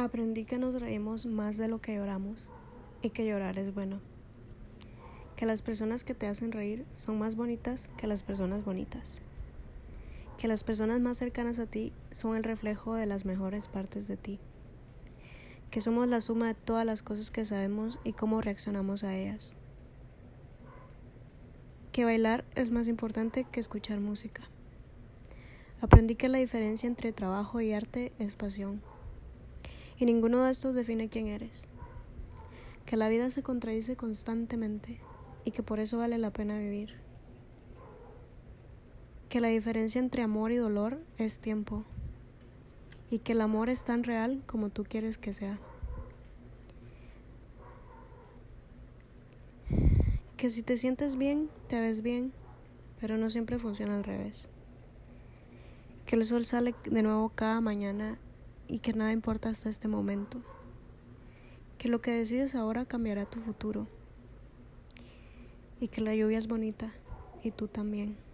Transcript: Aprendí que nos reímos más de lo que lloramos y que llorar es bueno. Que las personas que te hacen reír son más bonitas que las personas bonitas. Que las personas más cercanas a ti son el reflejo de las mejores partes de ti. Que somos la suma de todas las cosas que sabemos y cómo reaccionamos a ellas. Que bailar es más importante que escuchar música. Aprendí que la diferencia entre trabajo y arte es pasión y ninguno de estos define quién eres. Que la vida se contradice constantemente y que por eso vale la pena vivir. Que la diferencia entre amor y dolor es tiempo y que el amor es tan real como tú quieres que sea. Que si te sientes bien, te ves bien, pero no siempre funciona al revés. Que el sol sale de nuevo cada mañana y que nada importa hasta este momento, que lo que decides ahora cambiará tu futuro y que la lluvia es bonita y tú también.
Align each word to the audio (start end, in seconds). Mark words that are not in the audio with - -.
Aprendí 0.00 0.46
que 0.46 0.56
nos 0.56 0.80
reímos 0.80 1.26
más 1.26 1.58
de 1.58 1.68
lo 1.68 1.82
que 1.82 1.94
lloramos 1.94 2.50
y 3.02 3.10
que 3.10 3.26
llorar 3.26 3.58
es 3.58 3.74
bueno. 3.74 4.00
Que 5.36 5.44
las 5.44 5.60
personas 5.60 6.04
que 6.04 6.14
te 6.14 6.26
hacen 6.26 6.52
reír 6.52 6.86
son 6.92 7.18
más 7.18 7.36
bonitas 7.36 7.90
que 7.98 8.06
las 8.06 8.22
personas 8.22 8.64
bonitas. 8.64 9.20
Que 10.38 10.48
las 10.48 10.64
personas 10.64 11.02
más 11.02 11.18
cercanas 11.18 11.58
a 11.58 11.66
ti 11.66 11.92
son 12.12 12.34
el 12.34 12.44
reflejo 12.44 12.94
de 12.94 13.04
las 13.04 13.26
mejores 13.26 13.68
partes 13.68 14.08
de 14.08 14.16
ti. 14.16 14.40
Que 15.70 15.82
somos 15.82 16.08
la 16.08 16.22
suma 16.22 16.46
de 16.46 16.54
todas 16.54 16.86
las 16.86 17.02
cosas 17.02 17.30
que 17.30 17.44
sabemos 17.44 17.98
y 18.02 18.14
cómo 18.14 18.40
reaccionamos 18.40 19.04
a 19.04 19.14
ellas. 19.14 19.54
Que 21.92 22.06
bailar 22.06 22.46
es 22.54 22.70
más 22.70 22.88
importante 22.88 23.44
que 23.52 23.60
escuchar 23.60 24.00
música. 24.00 24.44
Aprendí 25.82 26.14
que 26.14 26.30
la 26.30 26.38
diferencia 26.38 26.86
entre 26.86 27.12
trabajo 27.12 27.60
y 27.60 27.74
arte 27.74 28.14
es 28.18 28.34
pasión 28.34 28.80
y 30.00 30.06
ninguno 30.06 30.42
de 30.42 30.50
estos 30.50 30.74
define 30.74 31.10
quién 31.10 31.28
eres. 31.28 31.68
Que 32.86 32.96
la 32.96 33.10
vida 33.10 33.28
se 33.28 33.42
contradice 33.42 33.96
constantemente 33.96 34.98
y 35.44 35.50
que 35.50 35.62
por 35.62 35.78
eso 35.78 35.98
vale 35.98 36.16
la 36.16 36.32
pena 36.32 36.58
vivir. 36.58 36.94
Que 39.28 39.42
la 39.42 39.48
diferencia 39.48 39.98
entre 39.98 40.22
amor 40.22 40.52
y 40.52 40.56
dolor 40.56 40.98
es 41.18 41.38
tiempo 41.38 41.84
y 43.10 43.18
que 43.18 43.32
el 43.32 43.42
amor 43.42 43.68
es 43.68 43.84
tan 43.84 44.02
real 44.02 44.42
como 44.46 44.70
tú 44.70 44.84
quieres 44.84 45.18
que 45.18 45.34
sea. 45.34 45.58
Que 50.38 50.48
si 50.48 50.62
te 50.62 50.78
sientes 50.78 51.16
bien, 51.16 51.50
te 51.68 51.78
ves 51.78 52.00
bien, 52.00 52.32
pero 52.98 53.18
no 53.18 53.28
siempre 53.28 53.58
funciona 53.58 53.96
al 53.96 54.04
revés. 54.04 54.48
Que 56.06 56.16
el 56.16 56.24
sol 56.24 56.46
sale 56.46 56.74
de 56.86 57.02
nuevo 57.02 57.28
cada 57.34 57.60
mañana 57.60 58.18
y 58.70 58.78
que 58.78 58.92
nada 58.92 59.12
importa 59.12 59.48
hasta 59.48 59.68
este 59.68 59.88
momento, 59.88 60.40
que 61.76 61.88
lo 61.88 62.00
que 62.00 62.12
decides 62.12 62.54
ahora 62.54 62.86
cambiará 62.86 63.26
tu 63.26 63.40
futuro 63.40 63.88
y 65.80 65.88
que 65.88 66.00
la 66.00 66.14
lluvia 66.14 66.38
es 66.38 66.46
bonita 66.46 66.92
y 67.42 67.50
tú 67.50 67.66
también. 67.66 68.29